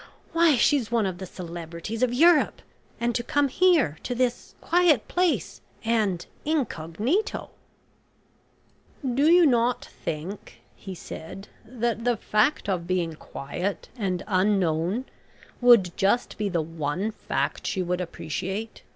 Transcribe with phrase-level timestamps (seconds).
[0.33, 2.63] Why she's one of the celebrities of Europe,
[2.99, 7.51] and to come here, to this quiet place and incognito?"
[9.05, 15.05] "Do you not think," he said, "that the fact of being quiet and unknown
[15.61, 18.81] would just be the one fact she would appreciate?